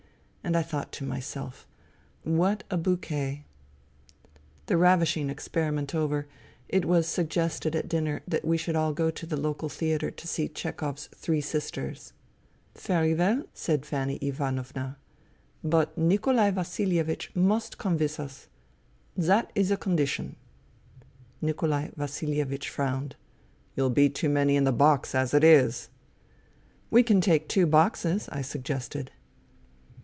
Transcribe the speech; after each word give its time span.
And 0.43 0.57
I 0.57 0.63
thought 0.63 0.91
to 0.93 1.05
my 1.05 1.19
self: 1.19 1.65
What 2.23 2.63
a 2.71 2.75
bouquet! 2.75 3.45
The 4.65 4.75
ravishing 4.75 5.29
experiment 5.29 5.93
over, 5.93 6.27
it 6.67 6.83
was 6.83 7.07
suggested 7.07 7.75
at 7.75 7.87
dinner 7.87 8.21
that 8.27 8.43
we 8.43 8.57
should 8.57 8.75
all 8.75 8.91
go 8.91 9.11
to 9.11 9.25
the 9.27 9.37
local 9.39 9.69
theatre 9.69 10.09
to 10.09 10.27
see 10.27 10.49
Chehov's 10.49 11.07
Three 11.15 11.41
Sisters," 11.41 12.11
Very 12.75 13.13
well," 13.13 13.43
said 13.53 13.85
Fanny 13.85 14.15
Ivanovna," 14.17 14.97
but 15.63 15.95
Nikolai 15.97 16.49
Vasilievich 16.49 17.33
must 17.35 17.77
come 17.77 17.97
with 17.97 18.19
us. 18.19 18.47
That 19.15 19.51
is 19.55 19.69
the 19.69 19.77
condi 19.77 20.07
tion." 20.07 20.35
Nikolai 21.39 21.89
Vasilievich 21.95 22.67
frowned." 22.67 23.15
You'll 23.75 23.91
be 23.91 24.09
too 24.09 24.27
many 24.27 24.55
in 24.55 24.63
the 24.63 24.73
box 24.73 25.13
as 25.13 25.35
it 25.35 25.43
is."" 25.43 25.89
We 26.91 27.03
can 27.03 27.21
take 27.21 27.47
two 27.47 27.67
boxes," 27.67 28.27
I 28.31 28.41
suggested. 28.41 29.11